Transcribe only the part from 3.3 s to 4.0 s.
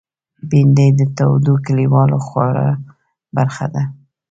برخه ده